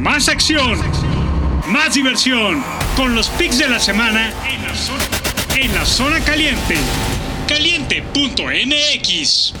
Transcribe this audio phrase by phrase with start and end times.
[0.00, 0.80] más acción,
[1.66, 2.64] más diversión,
[2.96, 5.04] con los picks de la semana en la zona,
[5.56, 6.76] en la zona caliente.
[7.46, 9.52] Caliente.mx.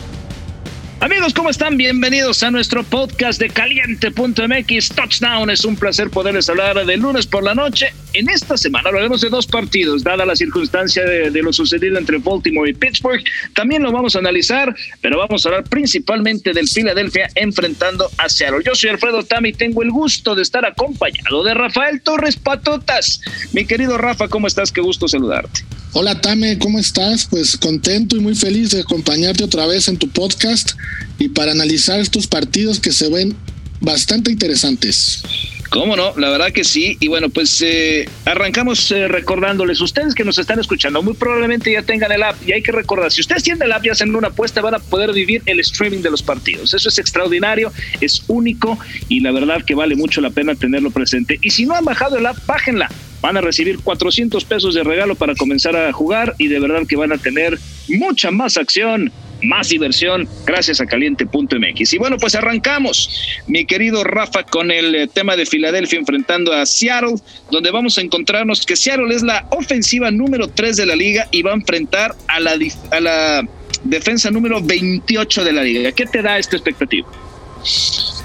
[1.00, 1.76] Amigos, ¿cómo están?
[1.76, 5.50] Bienvenidos a nuestro podcast de caliente.mx Touchdown.
[5.50, 7.92] Es un placer poderles hablar de lunes por la noche.
[8.12, 12.68] En esta semana hablaremos de dos partidos, dada la circunstancia de, lo sucedido entre Baltimore
[12.68, 13.22] y Pittsburgh.
[13.54, 18.62] También lo vamos a analizar, pero vamos a hablar principalmente del Philadelphia enfrentando a Seattle.
[18.66, 23.20] Yo soy Alfredo Tami tengo el gusto de estar acompañado de Rafael Torres Patotas.
[23.52, 24.72] Mi querido Rafa, ¿cómo estás?
[24.72, 25.60] Qué gusto saludarte.
[25.92, 27.26] Hola Tame, ¿cómo estás?
[27.26, 30.72] Pues contento y muy feliz de acompañarte otra vez en tu podcast
[31.18, 33.36] y para analizar estos partidos que se ven
[33.80, 35.22] bastante interesantes.
[35.70, 36.12] ¿Cómo no?
[36.16, 36.96] La verdad que sí.
[36.98, 41.82] Y bueno, pues eh, arrancamos eh, recordándoles, ustedes que nos están escuchando, muy probablemente ya
[41.82, 44.28] tengan el app y hay que recordar, si ustedes tienen el app y hacen una
[44.28, 46.74] apuesta, van a poder vivir el streaming de los partidos.
[46.74, 51.38] Eso es extraordinario, es único y la verdad que vale mucho la pena tenerlo presente.
[51.40, 52.90] Y si no han bajado el app, bájenla
[53.20, 56.96] van a recibir 400 pesos de regalo para comenzar a jugar y de verdad que
[56.96, 59.12] van a tener mucha más acción,
[59.42, 61.92] más diversión gracias a caliente.mx.
[61.92, 66.66] Y bueno, pues arrancamos, mi querido Rafa, con el eh, tema de Filadelfia enfrentando a
[66.66, 67.16] Seattle,
[67.50, 71.42] donde vamos a encontrarnos que Seattle es la ofensiva número 3 de la liga y
[71.42, 72.56] va a enfrentar a la,
[72.90, 73.48] a la
[73.84, 75.92] defensa número 28 de la liga.
[75.92, 77.08] ¿Qué te da esta expectativa?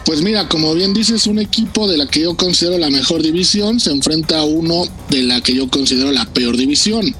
[0.06, 3.80] Pues mira, como bien dices, un equipo de la que yo considero la mejor división
[3.80, 7.16] se enfrenta a uno de la que yo considero la peor división.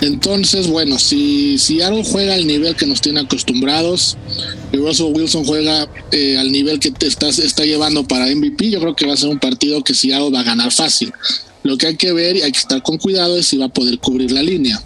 [0.00, 4.16] Entonces, bueno, si Seattle juega al nivel que nos tiene acostumbrados
[4.72, 8.80] y Russell Wilson juega eh, al nivel que te estás, está llevando para MVP, yo
[8.80, 11.12] creo que va a ser un partido que Seattle va a ganar fácil.
[11.62, 13.68] Lo que hay que ver y hay que estar con cuidado es si va a
[13.68, 14.82] poder cubrir la línea.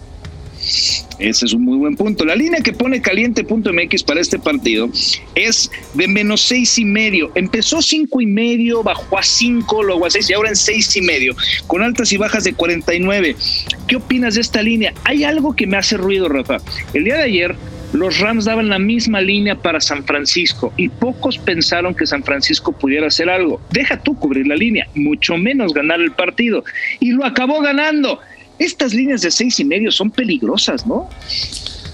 [1.23, 2.25] Ese es un muy buen punto.
[2.25, 4.89] La línea que pone caliente.mx para este partido
[5.35, 7.31] es de menos seis y medio.
[7.35, 11.01] Empezó cinco y medio, bajó a cinco, luego a seis y ahora en seis y
[11.01, 11.33] medio,
[11.65, 13.37] con altas y bajas de 49.
[13.87, 14.93] ¿Qué opinas de esta línea?
[15.05, 16.57] Hay algo que me hace ruido, Rafa.
[16.93, 17.55] El día de ayer
[17.93, 22.73] los Rams daban la misma línea para San Francisco y pocos pensaron que San Francisco
[22.73, 23.61] pudiera hacer algo.
[23.71, 26.65] Deja tú cubrir la línea, mucho menos ganar el partido.
[26.99, 28.19] Y lo acabó ganando.
[28.63, 31.09] Estas líneas de seis y medio son peligrosas, ¿no?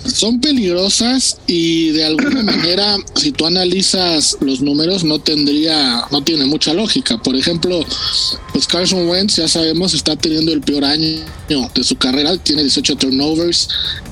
[0.05, 6.45] Son peligrosas y de alguna manera, si tú analizas los números, no tendría, no tiene
[6.45, 7.17] mucha lógica.
[7.17, 7.83] Por ejemplo,
[8.53, 12.97] pues Carson Wentz, ya sabemos, está teniendo el peor año de su carrera, tiene 18
[12.97, 13.67] turnovers,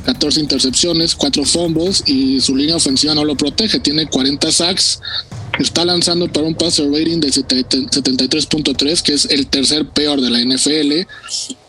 [0.06, 5.00] 14 intercepciones, 4 fumbles y su línea ofensiva no lo protege, tiene 40 sacks,
[5.60, 10.40] está lanzando para un passer rating de 73.3, que es el tercer peor de la
[10.40, 11.08] NFL.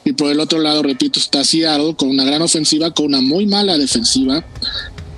[0.09, 3.45] Y por el otro lado, repito, está Seattle con una gran ofensiva, con una muy
[3.45, 4.43] mala defensiva.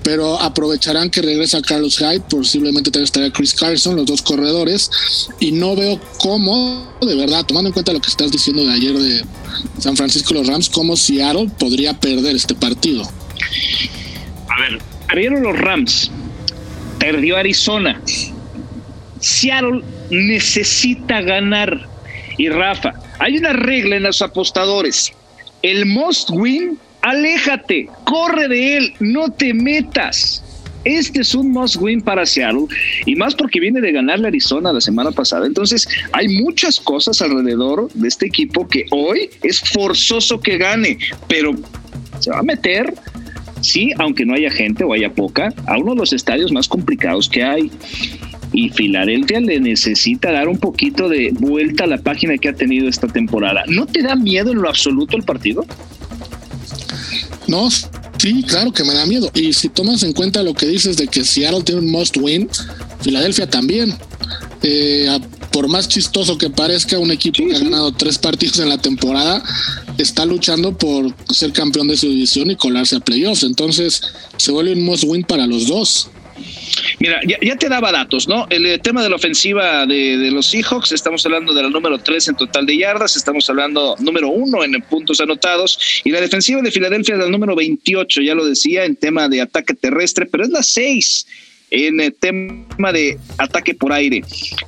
[0.03, 4.91] Pero aprovecharán que regresa Carlos Hyde, posiblemente también estará Chris Carson, los dos corredores.
[5.39, 8.99] Y no veo cómo, de verdad, tomando en cuenta lo que estás diciendo de ayer
[8.99, 9.25] de
[9.79, 13.09] San Francisco los Rams, cómo Seattle podría perder este partido.
[14.49, 16.11] A ver, perdieron los Rams,
[16.99, 18.01] perdió Arizona,
[19.21, 21.89] Seattle necesita ganar.
[22.39, 25.13] Y Rafa, hay una regla en los apostadores.
[25.63, 30.43] El must win, aléjate, corre de él, no te metas.
[30.85, 32.65] Este es un must win para Seattle
[33.05, 35.47] y más porque viene de ganar la Arizona la semana pasada.
[35.47, 40.97] Entonces hay muchas cosas alrededor de este equipo que hoy es forzoso que gane,
[41.29, 41.55] pero
[42.21, 42.95] se va a meter,
[43.61, 47.29] sí, aunque no haya gente o haya poca, a uno de los estadios más complicados
[47.29, 47.71] que hay
[48.53, 52.89] y Filadelfia le necesita dar un poquito de vuelta a la página que ha tenido
[52.89, 53.65] esta temporada.
[53.69, 55.65] ¿No te da miedo en lo absoluto el partido?
[57.47, 57.69] No,
[58.19, 59.31] sí, claro que me da miedo.
[59.35, 62.49] Y si tomas en cuenta lo que dices de que Seattle tiene un must win,
[63.03, 63.95] Filadelfia también.
[64.63, 65.09] Eh,
[65.53, 69.43] por más chistoso que parezca, un equipo que ha ganado tres partidos en la temporada
[69.99, 73.43] está luchando por ser campeón de su división y colarse a playoffs.
[73.43, 74.03] Entonces
[74.37, 76.09] se vuelve un must win para los dos.
[76.99, 78.47] Mira, ya, te daba datos, ¿no?
[78.51, 82.29] El, eh, tema de la ofensiva de, los Seahawks, estamos hablando de la número 3
[82.29, 86.71] en total de yardas, estamos hablando número 1 en puntos anotados, y la defensiva de
[86.71, 90.51] Filadelfia es la número 28, ya lo decía, en tema de ataque terrestre, pero es
[90.51, 91.27] la 6
[91.71, 94.23] en el tema de ataque por aire.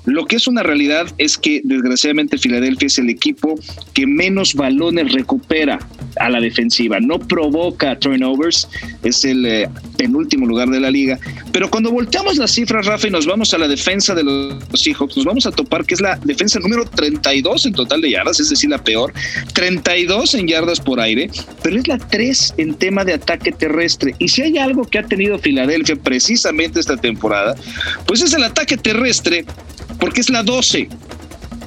[0.04, 3.58] Lo que es una realidad es que desgraciadamente Filadelfia es el equipo
[3.94, 5.78] que menos balones recupera
[6.20, 8.68] a la defensiva, no provoca turnovers,
[9.02, 11.18] es el eh, penúltimo lugar de la liga.
[11.52, 15.16] Pero cuando volteamos las cifras, Rafa, y nos vamos a la defensa de los Seahawks,
[15.16, 18.50] nos vamos a topar que es la defensa número 32 en total de yardas, es
[18.50, 19.12] decir, la peor,
[19.54, 21.30] 32 en yardas por aire,
[21.62, 24.14] pero es la 3 en tema de ataque terrestre.
[24.18, 27.54] Y si hay algo que ha tenido Filadelfia precisamente esta temporada,
[28.06, 29.44] pues es el ataque terrestre,
[29.98, 30.88] porque es la 12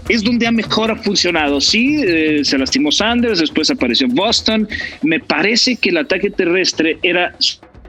[0.10, 1.60] es donde ha mejor funcionado.
[1.60, 4.68] Sí, eh, se lastimó Sanders, después apareció Boston.
[5.02, 7.36] Me parece que el ataque terrestre era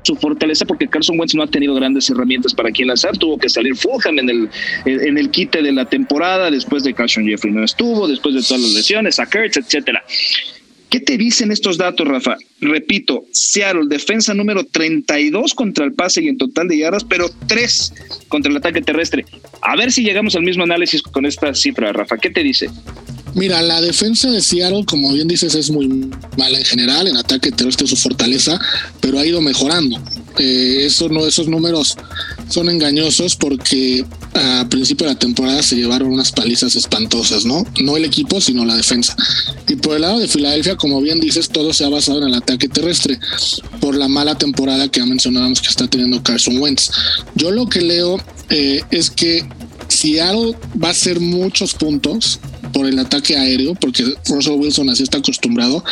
[0.02, 3.16] su fortaleza porque Carson Wentz no ha tenido grandes herramientas para quien lanzar.
[3.18, 4.48] Tuvo que salir Fulham en el,
[4.84, 8.62] en el quite de la temporada, después de Carson Jeffrey no estuvo, después de todas
[8.62, 10.04] las lesiones, a Kurtz, etcétera.
[10.90, 12.36] ¿Qué te dicen estos datos, Rafa?
[12.60, 17.92] Repito, Seattle, defensa número 32 contra el pase y en total de yardas, pero 3
[18.28, 19.24] contra el ataque terrestre.
[19.62, 22.18] A ver si llegamos al mismo análisis con esta cifra, Rafa.
[22.18, 22.70] ¿Qué te dice?
[23.36, 25.88] Mira, la defensa de Seattle, como bien dices, es muy
[26.38, 27.06] mala en general.
[27.06, 28.58] En ataque terrestre es su fortaleza,
[29.00, 30.00] pero ha ido mejorando.
[30.38, 31.96] Eh, no, esos números
[32.48, 34.04] son engañosos porque
[34.34, 37.66] a principio de la temporada se llevaron unas palizas espantosas, ¿no?
[37.82, 39.14] No el equipo, sino la defensa.
[39.86, 42.68] Por el lado de Filadelfia, como bien dices, todo se ha basado en el ataque
[42.68, 43.20] terrestre
[43.80, 46.90] por la mala temporada que ya mencionábamos que está teniendo Carson Wentz.
[47.36, 48.18] Yo lo que leo
[48.50, 49.48] eh, es que
[49.86, 52.40] Seattle va a hacer muchos puntos
[52.72, 55.84] por el ataque aéreo, porque Russell Wilson así está acostumbrado.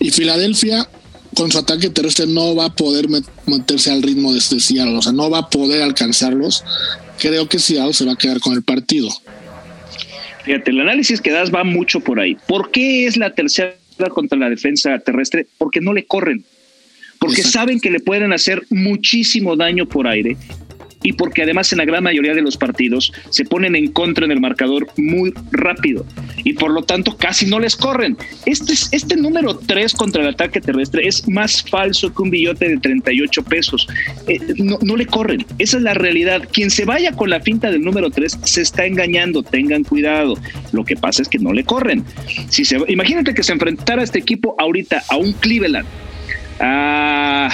[0.00, 0.90] Y Filadelfia,
[1.36, 3.06] con su ataque terrestre, no va a poder
[3.46, 6.64] meterse al ritmo de este Seattle, o sea, no va a poder alcanzarlos.
[7.20, 9.08] Creo que Seattle se va a quedar con el partido.
[10.44, 12.36] Fíjate, el análisis que das va mucho por ahí.
[12.46, 13.76] ¿Por qué es la tercera
[14.10, 15.46] contra la defensa terrestre?
[15.58, 16.44] Porque no le corren.
[17.18, 20.36] Porque saben que le pueden hacer muchísimo daño por aire
[21.02, 24.32] y porque además en la gran mayoría de los partidos se ponen en contra en
[24.32, 26.04] el marcador muy rápido
[26.44, 28.16] y por lo tanto casi no les corren.
[28.46, 32.78] Este, este número 3 contra el ataque terrestre es más falso que un billete de
[32.78, 33.86] 38 pesos.
[34.26, 36.48] Eh, no, no, le corren, esa es la realidad.
[36.52, 40.36] Quien se vaya con la finta del número 3 se está engañando, tengan cuidado.
[40.72, 42.04] Lo que pasa es que no le corren.
[42.48, 45.86] Si se, imagínate que se enfrentara este equipo ahorita a un Cleveland.
[46.60, 47.48] a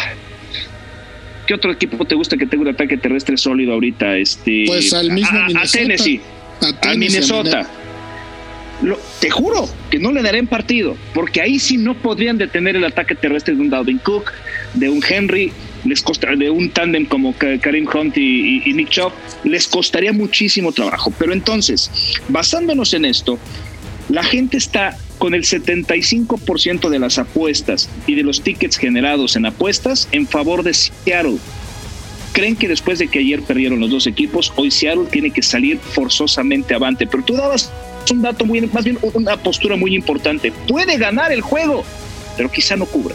[1.46, 4.16] ¿Qué otro equipo te gusta que tenga un ataque terrestre sólido ahorita?
[4.16, 5.60] Este, pues al mismo a, Minnesota.
[5.60, 6.20] A Tennessee,
[6.82, 7.70] a, Minnesota.
[9.20, 12.84] te juro que no le daré en partido, porque ahí sí no podrían detener el
[12.84, 14.32] ataque terrestre de un Dalvin Cook,
[14.74, 15.52] de un Henry,
[15.84, 19.12] les costaría, de un tándem como Karim Hunt y, y Nick Chubb,
[19.44, 21.12] les costaría muchísimo trabajo.
[21.16, 21.90] Pero entonces,
[22.28, 23.38] basándonos en esto,
[24.16, 29.44] la gente está con el 75% de las apuestas y de los tickets generados en
[29.44, 31.36] apuestas en favor de Seattle.
[32.32, 35.78] Creen que después de que ayer perdieron los dos equipos, hoy Seattle tiene que salir
[35.78, 37.06] forzosamente avante.
[37.06, 37.70] Pero tú dabas
[38.10, 40.50] un dato muy, más bien una postura muy importante.
[40.66, 41.84] Puede ganar el juego,
[42.38, 43.14] pero quizá no cubra.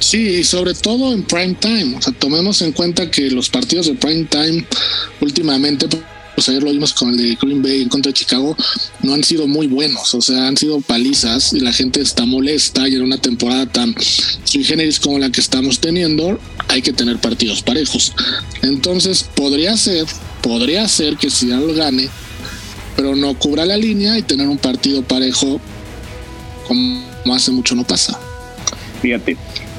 [0.00, 1.96] Sí, sobre todo en prime time.
[1.96, 4.64] O sea, tomemos en cuenta que los partidos de prime time
[5.20, 5.86] últimamente
[6.36, 8.54] pues ayer lo vimos con el de Green Bay en contra de Chicago,
[9.02, 12.86] no han sido muy buenos, o sea, han sido palizas y la gente está molesta
[12.86, 13.94] y en una temporada tan
[14.44, 16.38] sui generis como la que estamos teniendo,
[16.68, 18.12] hay que tener partidos parejos.
[18.62, 20.04] Entonces, podría ser,
[20.42, 22.10] podría ser que algo gane,
[22.96, 25.58] pero no cubra la línea y tener un partido parejo
[26.68, 28.20] como hace mucho no pasa.
[29.00, 29.38] Fíjate,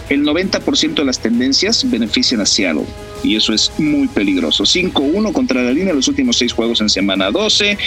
[0.10, 2.86] el 90% de las tendencias benefician a Seattle
[3.28, 4.64] y eso es muy peligroso.
[4.64, 7.78] 5-1 contra la línea los últimos seis juegos en semana 12,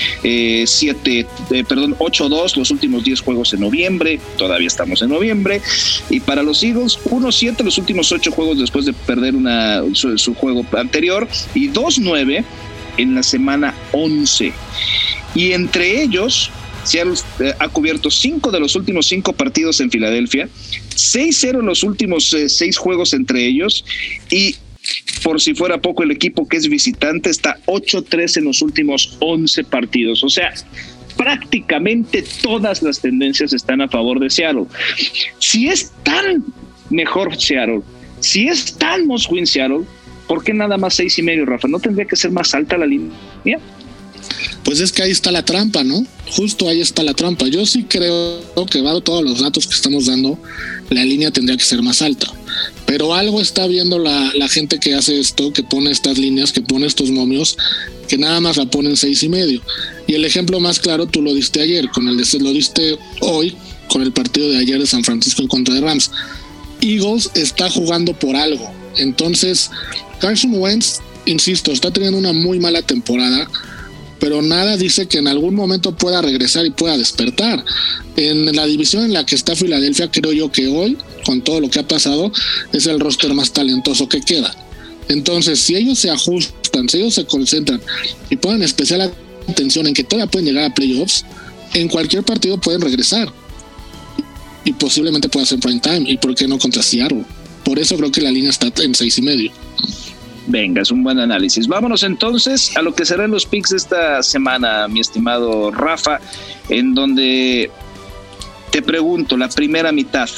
[0.66, 5.62] 7, eh, eh, perdón, 8-2 los últimos 10 juegos en noviembre, todavía estamos en noviembre,
[6.10, 10.64] y para los Eagles 1-7 los últimos 8 juegos después de perder una, su, juego
[10.76, 12.44] anterior y 2-9
[12.98, 14.52] en la semana 11.
[15.34, 16.50] Y entre ellos,
[16.84, 20.48] Seattle eh, ha cubierto cinco de los últimos cinco partidos en Filadelfia,
[20.94, 23.84] 6-0 en los últimos seis juegos entre ellos
[24.28, 24.56] y
[25.22, 29.64] por si fuera poco, el equipo que es visitante está 8-3 en los últimos 11
[29.64, 30.24] partidos.
[30.24, 30.52] O sea,
[31.16, 34.66] prácticamente todas las tendencias están a favor de Seattle.
[35.38, 36.44] Si es tan
[36.88, 37.82] mejor Seattle,
[38.20, 39.84] si es tan most win Seattle,
[40.26, 41.68] ¿por qué nada más seis y medio, Rafa?
[41.68, 43.12] ¿No tendría que ser más alta la línea?
[44.64, 46.04] Pues es que ahí está la trampa, ¿no?
[46.30, 47.46] Justo ahí está la trampa.
[47.48, 50.38] Yo sí creo que, dado todos los datos que estamos dando,
[50.90, 52.28] la línea tendría que ser más alta.
[52.86, 56.86] Pero algo está viendo la, gente que hace esto, que pone estas líneas, que pone
[56.86, 57.56] estos momios,
[58.08, 59.60] que nada más la ponen seis y medio.
[60.06, 63.56] Y el ejemplo más claro tú lo diste ayer, con el lo diste hoy
[63.88, 66.10] con el partido de ayer de San Francisco en contra de Rams.
[66.80, 68.72] Eagles está jugando por algo.
[68.96, 69.70] Entonces,
[70.20, 73.48] Carson Wentz, insisto, está teniendo una muy mala temporada
[74.20, 77.64] pero nada dice que en algún momento pueda regresar y pueda despertar.
[78.16, 81.70] En la división en la que está Filadelfia, creo yo que hoy, con todo lo
[81.70, 82.32] que ha pasado,
[82.72, 84.54] es el roster más talentoso que queda.
[85.08, 87.80] Entonces, si ellos se ajustan, si ellos se concentran
[88.28, 89.12] y ponen especial
[89.48, 91.24] atención en que todavía pueden llegar a playoffs,
[91.74, 93.28] en cualquier partido pueden regresar.
[94.64, 96.04] Y posiblemente pueda ser prime time.
[96.06, 97.24] ¿Y por qué no contra Seattle?
[97.64, 99.52] Por eso creo que la línea está en seis y medio.
[100.46, 101.66] Venga, es un buen análisis.
[101.66, 106.20] Vámonos entonces a lo que serán los picks esta semana, mi estimado Rafa,
[106.68, 107.70] en donde
[108.70, 110.28] te pregunto, la primera mitad,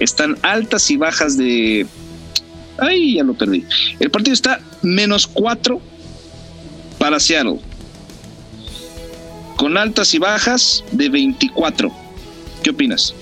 [0.00, 1.86] ¿están altas y bajas de...
[2.78, 3.64] Ay, ya lo perdí.
[4.00, 5.80] El partido está menos cuatro
[6.98, 7.60] para Seattle,
[9.56, 11.92] con altas y bajas de 24.
[12.62, 13.14] ¿Qué opinas?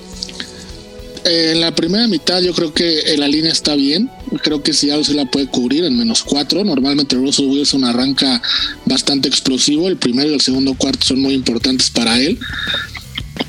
[1.24, 4.10] en la primera mitad yo creo que la línea está bien.
[4.42, 6.64] Creo que Seattle se la puede cubrir en menos cuatro.
[6.64, 8.42] Normalmente Russell Wilson arranca
[8.84, 9.88] bastante explosivo.
[9.88, 12.38] El primero y el segundo cuarto son muy importantes para él.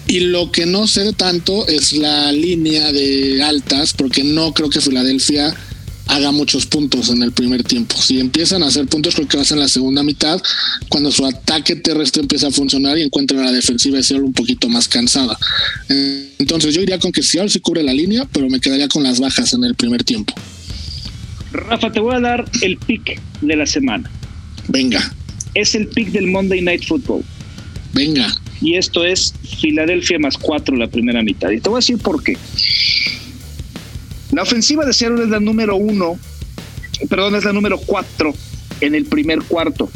[0.10, 4.82] Y lo que no sé tanto es la línea de altas, porque no creo que
[4.82, 5.56] Filadelfia
[6.08, 7.96] haga muchos puntos en el primer tiempo.
[8.01, 10.42] Si empiezan a hacer puntos, creo que va a ser en la segunda mitad,
[10.89, 14.34] cuando su ataque terrestre empieza a funcionar y encuentran a la defensiva de Seattle un
[14.34, 15.38] poquito más cansada.
[16.39, 19.20] Entonces yo iría con que Seattle se cubre la línea, pero me quedaría con las
[19.20, 20.34] bajas en el primer tiempo.
[21.51, 24.10] Rafa, te voy a dar el pick de la semana.
[24.70, 25.13] Venga.
[25.54, 27.24] Es el pick del Monday Night Football.
[27.94, 28.28] Venga.
[28.62, 31.50] Y esto es Filadelfia más cuatro la primera mitad.
[31.50, 32.38] Y te voy a decir por qué.
[34.32, 36.20] La ofensiva de Seattle es la número uno,
[37.10, 38.34] perdón, es la número cuatro
[38.80, 39.89] en el primer cuarto,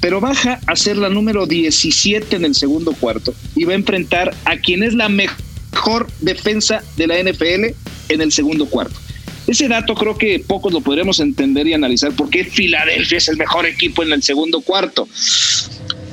[0.00, 4.34] pero baja a ser la número 17 en el segundo cuarto y va a enfrentar
[4.44, 7.74] a quien es la mejor defensa de la NFL
[8.10, 9.00] en el segundo cuarto.
[9.46, 13.64] Ese dato creo que pocos lo podremos entender y analizar porque Filadelfia es el mejor
[13.64, 15.08] equipo en el segundo cuarto.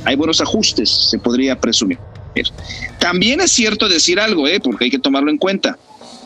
[0.05, 1.98] Hay buenos ajustes, se podría presumir.
[3.00, 4.60] También es cierto decir algo, ¿eh?
[4.60, 5.77] porque hay que tomarlo en cuenta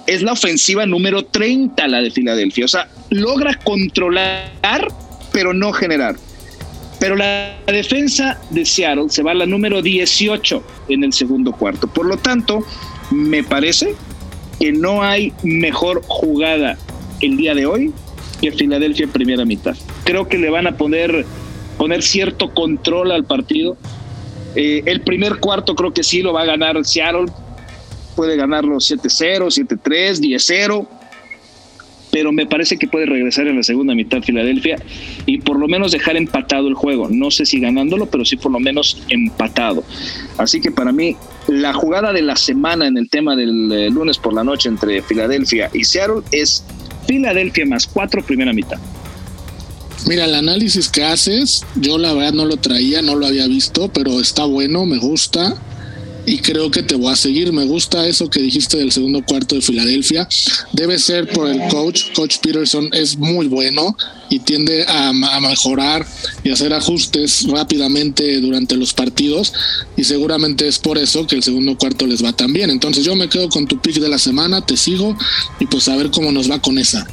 [0.08, 2.66] es la ofensiva número 30 la de Filadelfia.
[2.66, 4.88] O sea, logra controlar,
[5.32, 6.16] pero no generar.
[7.00, 11.88] Pero la defensa de Seattle se va a la número 18 en el segundo cuarto.
[11.88, 12.66] Por lo tanto,
[13.12, 13.94] me parece
[14.60, 16.78] que no hay mejor jugada
[17.20, 17.94] el día de hoy
[18.42, 19.76] que Filadelfia en primera mitad.
[20.06, 21.26] Creo que le van a poner,
[21.78, 23.78] poner cierto control al partido.
[24.56, 27.28] Eh, el primer cuarto creo que sí lo va a ganar Seattle
[28.18, 30.88] puede ganarlo 7-0, 7-3, 10-0,
[32.12, 34.78] pero me parece que puede regresar en la segunda mitad Filadelfia
[35.28, 37.08] y por lo menos dejar empatado el juego.
[37.10, 39.84] No sé si ganándolo, pero sí por lo menos empatado.
[40.40, 41.16] Así que para mí
[41.48, 45.04] la jugada de la semana en el tema del eh, lunes por la noche entre
[45.04, 46.66] Filadelfia y Seattle es
[47.08, 48.80] Filadelfia más 4 primera mitad.
[50.06, 53.90] Mira, el análisis que haces, yo la verdad no lo traía, no lo había visto,
[53.90, 55.58] pero está bueno, me gusta
[56.28, 57.54] y creo que te voy a seguir.
[57.54, 60.28] Me gusta eso que dijiste del segundo cuarto de Filadelfia.
[60.74, 62.12] Debe ser por el coach.
[62.14, 63.96] Coach Peterson es muy bueno
[64.30, 66.06] y tiende a, mejorar
[66.44, 69.54] y hacer ajustes rápidamente durante los partidos
[69.96, 72.70] y seguramente es por eso que el segundo cuarto les va tan bien.
[72.70, 75.18] Entonces yo me quedo con tu pick de la semana, te sigo
[75.62, 77.08] y pues a ver cómo nos va con esa.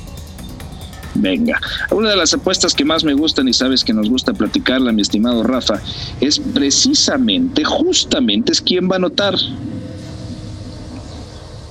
[1.15, 4.93] Venga, una de las apuestas que más me gustan y sabes que nos gusta platicarla,
[4.93, 5.81] mi estimado Rafa,
[6.21, 9.37] es precisamente, justamente, es quién va a anotar.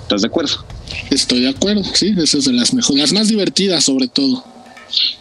[0.04, 0.66] ¿Estás de acuerdo?
[1.10, 4.53] Estoy de acuerdo, sí, esa es de las mejores, las más divertidas sobre todo.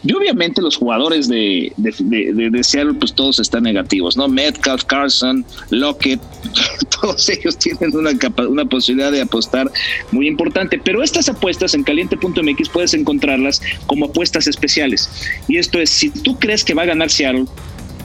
[0.03, 4.27] Y obviamente los jugadores de, de, de, Seattle, pues todos están negativos, ¿no?
[4.27, 6.19] Metcalf, Carson, Lockett,
[7.01, 8.11] todos ellos tienen una,
[8.47, 9.71] una posibilidad de apostar
[10.11, 10.79] muy importante.
[10.83, 15.09] Pero estas apuestas en caliente.mx puedes encontrarlas como apuestas especiales.
[15.47, 17.45] Y esto es, si tú crees que va a ganar Seattle,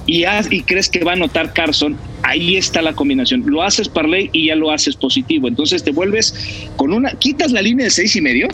[0.07, 3.43] y, y, crees que va a anotar Carson, ahí está la combinación.
[3.45, 5.49] Lo haces parlay y ya lo haces positivo.
[5.49, 6.35] Entonces te vuelves
[6.77, 8.49] con una, quitas la línea de seis y medio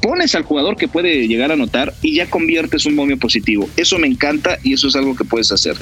[0.00, 3.68] pones al jugador que puede llegar a anotar y ya conviertes un momio positivo.
[3.76, 5.76] Eso me encanta y eso es algo que puedes hacer.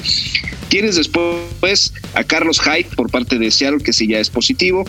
[0.69, 4.85] Tienes después a Carlos Hyde por parte de Seattle, que sí ya es positivo.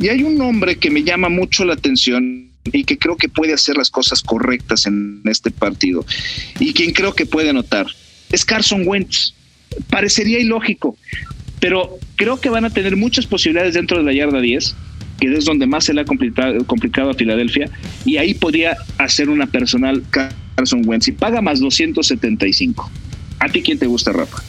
[0.00, 3.52] Y hay un nombre que me llama mucho la atención y que creo que puede
[3.52, 6.04] hacer las cosas correctas en este partido.
[6.58, 7.86] Y quien creo que puede anotar
[8.32, 9.34] es Carson Wentz.
[9.88, 10.96] Parecería ilógico,
[11.60, 14.74] pero creo que van a tener muchas posibilidades dentro de la yarda 10
[15.20, 17.70] que es donde más se le ha complicado, complicado a Filadelfia,
[18.04, 22.90] y ahí podría hacer una personal Carson Wentz y paga más 275.
[23.38, 24.42] ¿A ti quién te gusta, Rafa?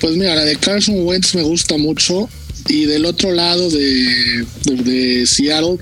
[0.00, 2.28] Pues mira, la de Carson Wentz me gusta mucho
[2.68, 5.78] y del otro lado de, de, Seattle,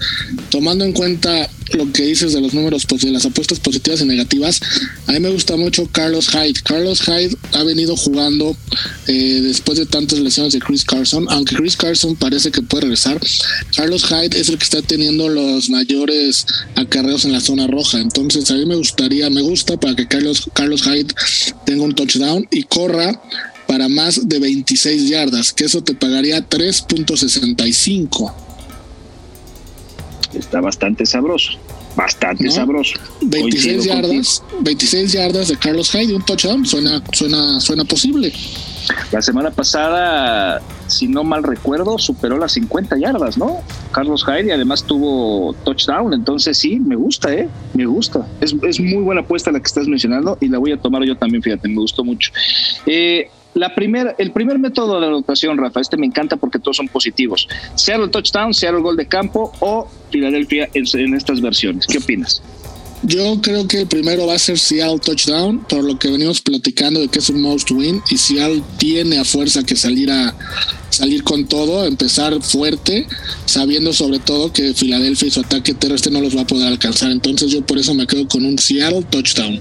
[0.50, 4.04] tomando en cuenta lo que dices de los números, pues de las apuestas positivas y
[4.04, 4.60] negativas,
[5.06, 6.60] a mí me gusta mucho Carlos Hyde.
[6.64, 8.56] Carlos Hyde ha venido jugando
[9.06, 13.18] eh, después de tantas lesiones de Chris Carson, aunque Chris Carson parece que puede regresar.
[13.76, 18.00] Carlos Hyde es el que está teniendo los mayores acarreos en la zona roja.
[18.00, 21.14] Entonces a mí me gustaría, me gusta para que Carlos, Carlos Hyde
[21.64, 23.20] tenga un touchdown y corra
[23.72, 28.30] para más de 26 yardas, que eso te pagaría 3.65.
[30.34, 31.52] Está bastante sabroso.
[31.96, 32.98] Bastante sabroso.
[33.22, 38.30] 26 yardas, 26 yardas de Carlos Hyde, un touchdown, suena, suena, suena posible.
[39.10, 43.62] La semana pasada, si no mal recuerdo, superó las 50 yardas, ¿no?
[43.92, 47.48] Carlos Hyde y además tuvo touchdown, entonces sí, me gusta, ¿eh?
[47.72, 48.26] Me gusta.
[48.42, 51.16] Es, es muy buena apuesta la que estás mencionando y la voy a tomar yo
[51.16, 52.32] también, fíjate, me gustó mucho.
[52.84, 56.88] Eh, la primer, el primer método de anotación, Rafa, este me encanta porque todos son
[56.88, 57.48] positivos.
[57.74, 61.86] Sea el touchdown, sea el gol de campo o Filadelfia en, en estas versiones.
[61.86, 62.42] ¿Qué opinas?
[63.04, 67.00] Yo creo que el primero va a ser Seattle touchdown, por lo que venimos platicando
[67.00, 70.32] de que es un most win y Seattle tiene a fuerza que salir a
[70.88, 73.08] salir con todo, empezar fuerte,
[73.44, 77.10] sabiendo sobre todo que Filadelfia y su ataque terrestre no los va a poder alcanzar.
[77.10, 79.58] Entonces yo por eso me quedo con un Seattle touchdown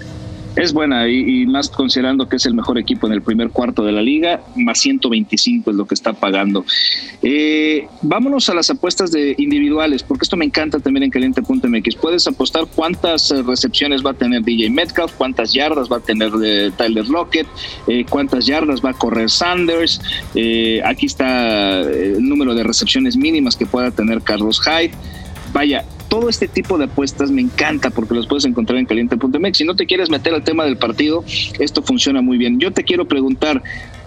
[0.55, 3.91] es buena y, más considerando que es el mejor equipo en el primer cuarto de
[3.91, 6.65] la liga, más 125 es lo que está pagando.
[7.21, 11.95] Eh, vámonos a las apuestas de individuales, porque esto me encanta también en caliente.mx.
[11.95, 16.31] Puedes apostar cuántas eh, recepciones va a tener DJ Metcalf, cuántas yardas va a tener
[16.43, 17.47] eh, Tyler Lockett,
[18.09, 20.01] cuántas yardas va a correr Sanders.
[20.83, 24.91] aquí está el número de recepciones mínimas que pueda tener Carlos Hyde.
[25.53, 29.57] Vaya, todo este tipo de apuestas me encanta porque los puedes encontrar en caliente.mx.
[29.57, 31.23] Si no te quieres meter al tema del partido,
[31.59, 32.59] esto funciona muy bien.
[32.59, 33.61] Yo te quiero preguntar,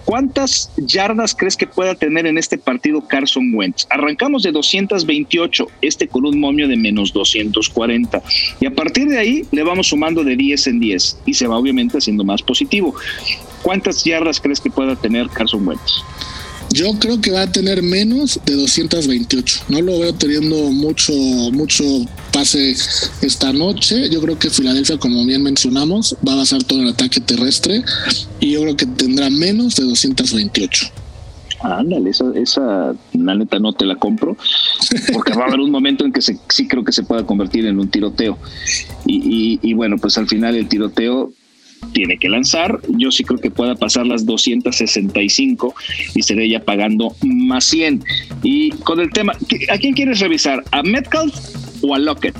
[0.05, 3.87] ¿Cuántas yardas crees que pueda tener en este partido Carson Wentz?
[3.89, 8.21] Arrancamos de 228, este con un momio de menos 240.
[8.59, 11.57] Y a partir de ahí le vamos sumando de 10 en 10 y se va
[11.57, 12.93] obviamente haciendo más positivo.
[13.63, 16.03] ¿Cuántas yardas crees que pueda tener Carson Wentz?
[16.75, 19.61] Yo creo que va a tener menos de 228.
[19.69, 21.13] No lo veo teniendo mucho,
[21.53, 21.85] mucho
[22.33, 22.75] pase
[23.21, 24.09] esta noche.
[24.09, 27.81] Yo creo que Filadelfia, como bien mencionamos, va a basar todo el ataque terrestre
[28.41, 30.87] y yo creo que tendrá menos de 228.
[31.61, 34.35] Ándale, esa, esa la neta no te la compro,
[35.13, 37.79] porque va a haber un momento en que sí creo que se pueda convertir en
[37.79, 38.37] un tiroteo.
[39.05, 41.31] Y, y bueno, pues al final el tiroteo
[41.93, 42.79] tiene que lanzar.
[42.97, 45.73] Yo sí creo que pueda pasar las 265
[46.15, 48.03] y seré ya pagando más 100.
[48.43, 49.33] Y con el tema,
[49.69, 50.63] ¿a quién quieres revisar?
[50.71, 51.33] ¿A Metcalf
[51.81, 52.35] o a Lockett?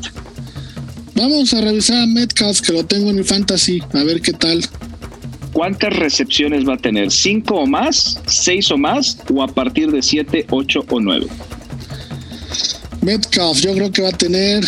[1.16, 4.62] Vamos a revisar a Metcalf, que lo tengo en mi fantasy, a ver qué tal.
[5.54, 7.10] ¿Cuántas recepciones va a tener?
[7.10, 8.20] ¿Cinco o más?
[8.28, 9.18] ¿Seis o más?
[9.34, 11.28] ¿O a partir de siete, ocho o nueve?
[13.02, 14.66] Metcalf, yo creo que va a tener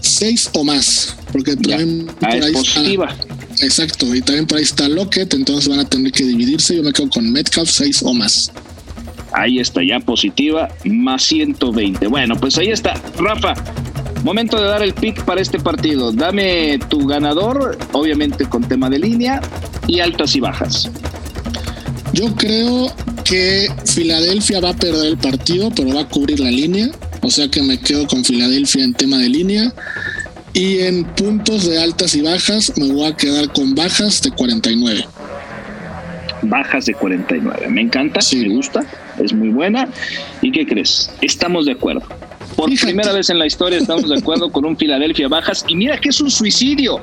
[0.00, 3.14] seis o más, porque también ah, es positiva.
[3.60, 6.76] Exacto, y también por ahí está Lockett, entonces van a tener que dividirse.
[6.76, 8.52] Yo me quedo con Metcalf 6 o más.
[9.32, 12.06] Ahí está, ya positiva, más 120.
[12.06, 12.94] Bueno, pues ahí está.
[13.18, 13.54] Rafa,
[14.24, 16.12] momento de dar el pick para este partido.
[16.12, 19.40] Dame tu ganador, obviamente con tema de línea
[19.86, 20.90] y altas y bajas.
[22.12, 26.90] Yo creo que Filadelfia va a perder el partido, pero va a cubrir la línea.
[27.22, 29.74] O sea que me quedo con Filadelfia en tema de línea.
[30.56, 35.06] Y en puntos de altas y bajas me voy a quedar con bajas de 49.
[36.40, 37.68] Bajas de 49.
[37.68, 38.82] Me encanta, me gusta,
[39.22, 39.86] es muy buena.
[40.40, 41.10] ¿Y qué crees?
[41.20, 42.00] Estamos de acuerdo.
[42.56, 45.62] Por primera vez en la historia estamos de acuerdo con un Filadelfia bajas.
[45.68, 47.02] Y mira que es un suicidio.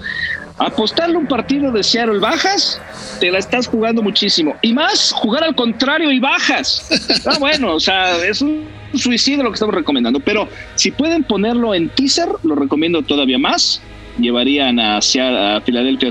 [0.58, 2.82] Apostarle un partido de Seattle bajas,
[3.20, 4.56] te la estás jugando muchísimo.
[4.64, 6.90] Y más, jugar al contrario y bajas.
[7.28, 10.20] Ah, bueno, o sea, es un suicidio lo que estamos recomendando.
[10.20, 13.82] Pero si pueden ponerlo en teaser, lo recomiendo todavía más.
[14.20, 16.10] Llevarían hacia a Filadelfia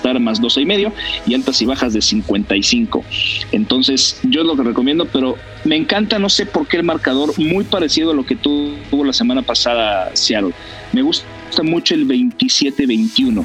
[0.00, 0.92] estar más 12 y medio
[1.26, 3.04] y altas y bajas de 55.
[3.52, 7.38] Entonces, yo es lo que recomiendo, pero me encanta, no sé por qué el marcador
[7.38, 10.52] muy parecido a lo que tuvo la semana pasada Seattle.
[10.92, 11.26] Me gusta
[11.62, 13.44] mucho el 27-21.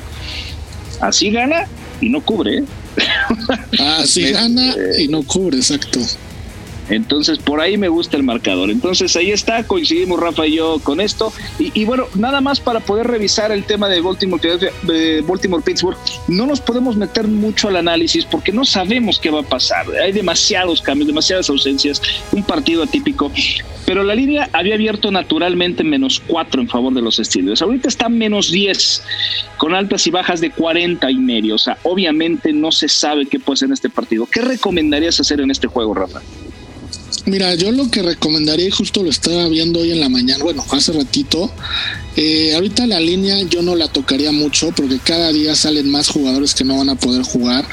[1.02, 1.68] Así gana
[2.00, 2.60] y no cubre.
[2.60, 2.64] ¿eh?
[3.80, 6.00] Así gana y no cubre, exacto.
[6.90, 8.70] Entonces, por ahí me gusta el marcador.
[8.70, 11.34] Entonces, ahí está, coincidimos Rafa y yo con esto.
[11.60, 14.42] Y, bueno, nada más para poder revisar el tema de Baltimore,
[14.84, 19.42] de Baltimore Pittsburgh, no nos podemos meter mucho al análisis porque no sabemos qué va
[19.42, 19.86] a pasar.
[20.02, 23.32] Hay demasiados cambios, demasiadas ausencias, un partido atípico.
[23.86, 27.62] Pero la línea había abierto naturalmente menos 4 en favor de los Steelers.
[27.62, 29.04] Ahorita está menos 10,
[29.58, 31.56] con altas y bajas de 40 y medio.
[31.56, 34.28] O sea, obviamente no se sabe qué puede ser en este partido.
[34.32, 36.22] ¿Qué recomendarías hacer en este juego, Rafa?
[37.26, 40.64] Mira, yo lo que recomendaría, y justo lo estaba viendo hoy en la mañana, bueno,
[40.70, 41.52] hace ratito,
[42.16, 46.54] eh, ahorita la línea yo no la tocaría mucho porque cada día salen más jugadores
[46.54, 47.66] que no van a poder jugar.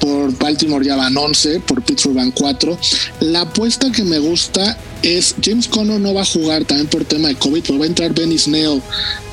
[0.00, 2.78] Por Baltimore ya van 11, por Pittsburgh van 4.
[3.20, 7.28] La apuesta que me gusta es James Conner no va a jugar también por tema
[7.28, 8.80] de COVID, pero va a entrar Benny Snell,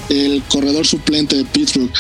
[0.10, 1.92] el corredor suplente de Pittsburgh.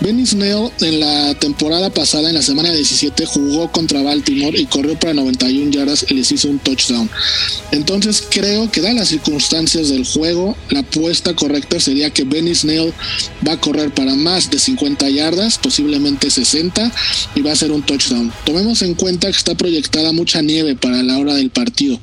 [0.00, 4.98] Benny Snell en la temporada pasada, en la semana 17, jugó contra Baltimore y corrió
[4.98, 7.08] para 91 yardas y les hizo un touchdown.
[7.70, 12.92] Entonces creo que da las circunstancias del juego, la apuesta correcta sería que Benny Snell
[13.46, 16.92] va a correr para más de 50 yardas, posiblemente 60,
[17.34, 18.32] y va a ser un touchdown.
[18.44, 22.00] Tomemos en cuenta que está proyectada mucha nieve para la hora del partido,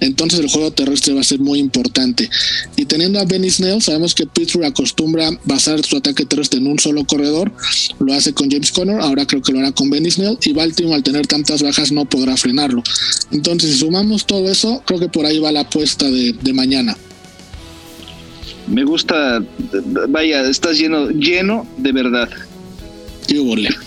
[0.00, 2.28] entonces el juego terrestre va a ser muy importante.
[2.76, 6.78] Y teniendo a Benny Snell, sabemos que Pittsburgh acostumbra basar su ataque terrestre en un
[6.78, 7.33] solo corredor,
[7.98, 10.96] lo hace con James Conner, ahora creo que lo hará con Benny Snell, y Baltimore
[10.96, 12.82] al tener tantas bajas no podrá frenarlo.
[13.32, 16.96] Entonces, si sumamos todo eso, creo que por ahí va la apuesta de, de mañana.
[18.66, 19.44] Me gusta,
[20.08, 22.30] vaya, estás lleno, lleno de verdad.
[23.26, 23.68] Qué huele.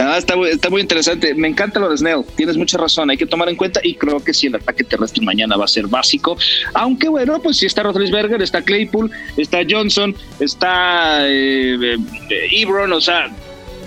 [0.00, 1.34] Ah, está, muy- interesante.
[1.34, 2.22] Me encanta lo de Snell.
[2.36, 3.10] Tienes mucha razón.
[3.10, 5.68] Hay que tomar en cuenta y creo que sí, el ataque terrestre mañana va a
[5.68, 6.38] ser básico.
[6.74, 11.96] Aunque bueno, pues si está Roethlisberger, está Claypool, está Johnson, está eh,
[12.30, 13.28] eh, Ebron, o sea,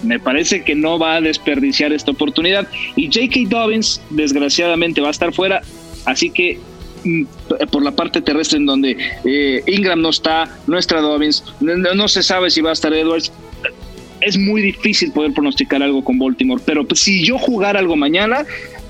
[0.04, 2.68] me parece que no va a desperdiciar esta oportunidad.
[2.98, 3.48] Y J.K.
[3.48, 5.62] Dobbins, desgraciadamente, va a estar fuera.
[6.04, 6.60] Así que
[7.72, 12.24] por la parte terrestre en donde eh, Ingram no está, no está Dobbins, no, se
[12.24, 13.32] sabe si va a estar Edwards.
[14.22, 18.46] Es muy difícil poder pronosticar algo con Baltimore, pero pues, si yo jugara algo mañana,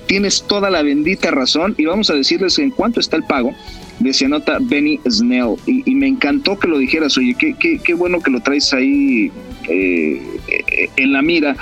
[0.08, 3.56] tienes toda la bendita razón y vamos a decirles en cuánto está el pago
[4.00, 7.93] de se anota Benny Snell y, me encantó que lo dijeras, oye, qué, qué, qué
[7.93, 9.32] bueno que lo traes ahí
[9.69, 11.56] eh, eh, en la mira.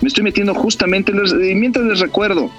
[0.00, 2.50] Me estoy metiendo justamente, mientras les recuerdo,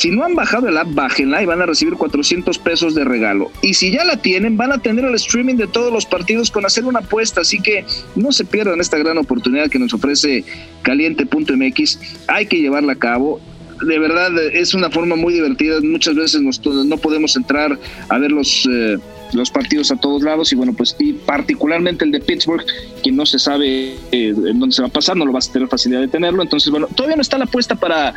[0.00, 3.50] si no han bajado el app, bájenla y van a recibir 400 pesos de regalo.
[3.60, 6.64] Y si ya la tienen, van a tener el streaming de todos los partidos con
[6.64, 7.42] hacer una apuesta.
[7.42, 7.84] Así que
[8.16, 10.42] no se pierdan esta gran oportunidad que nos ofrece
[10.82, 11.98] caliente.mx.
[12.28, 13.40] Hay que llevarla a cabo.
[13.86, 15.80] De verdad, es una forma muy divertida.
[15.82, 18.98] Muchas veces nos- no podemos entrar a ver los, eh,
[19.32, 20.52] los partidos a todos lados.
[20.52, 22.64] Y bueno, pues y particularmente el de Pittsburgh,
[23.02, 25.52] que no se sabe eh, en dónde se va a pasar, no lo vas a
[25.52, 26.42] tener facilidad de tenerlo.
[26.42, 28.14] Entonces, bueno, todavía no está la apuesta para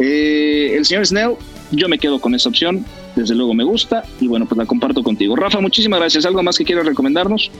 [0.00, 1.34] eh, el señor Snell,
[1.70, 2.84] yo me quedo con esa opción,
[3.14, 5.36] desde luego me gusta y bueno, pues la comparto contigo.
[5.36, 6.24] Rafa, muchísimas gracias.
[6.26, 7.50] ¿Algo más que quieras recomendarnos?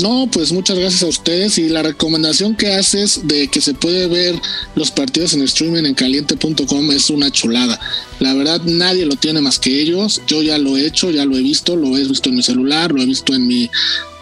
[0.00, 4.06] No, pues muchas gracias a ustedes y la recomendación que haces de que se puede
[4.06, 4.34] ver
[4.74, 7.78] los partidos en streaming en caliente.com es una chulada.
[8.18, 10.22] La verdad nadie lo tiene más que ellos.
[10.26, 12.90] Yo ya lo he hecho, ya lo he visto, lo he visto en mi celular,
[12.90, 13.68] lo he visto en mi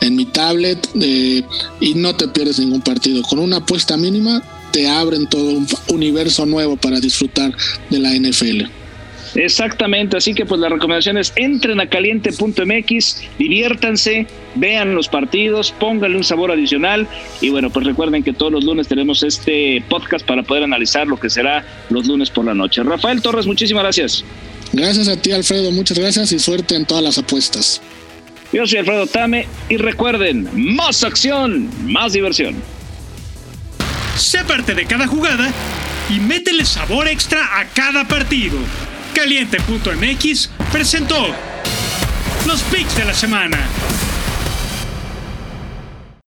[0.01, 1.45] en mi tablet eh,
[1.81, 3.23] y no te pierdes ningún partido.
[3.23, 7.55] Con una apuesta mínima te abren todo un universo nuevo para disfrutar
[7.91, 8.65] de la NFL.
[9.35, 16.17] Exactamente, así que pues la recomendación es entren a caliente.mx, diviértanse, vean los partidos, pónganle
[16.17, 17.07] un sabor adicional
[17.41, 21.19] y bueno, pues recuerden que todos los lunes tenemos este podcast para poder analizar lo
[21.19, 22.83] que será los lunes por la noche.
[22.83, 24.25] Rafael Torres, muchísimas gracias.
[24.73, 27.81] Gracias a ti Alfredo, muchas gracias y suerte en todas las apuestas.
[28.53, 32.57] Yo soy Alfredo Tame y recuerden, más acción, más diversión.
[34.17, 35.53] Sé parte de cada jugada
[36.09, 38.59] y métele sabor extra a cada partido.
[39.11, 41.35] Caliente.mx presentó
[42.47, 43.59] los picks de la semana.